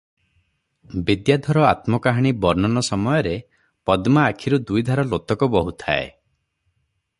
[1.09, 3.35] ବିଦ୍ୟାଧର ଆତ୍ମକାହାଣୀ ବର୍ଣ୍ଣନ ସମୟରେ
[3.91, 6.11] ପଦ୍ମା ଆଖିରୁ ଦୁଇଧାର ଲୋତକ ବହୁଥାଏ।